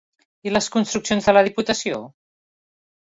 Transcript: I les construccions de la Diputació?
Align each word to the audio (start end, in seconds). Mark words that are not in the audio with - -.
I 0.49 0.53
les 0.53 0.69
construccions 0.75 1.29
de 1.31 1.37
la 1.39 1.45
Diputació? 1.49 2.01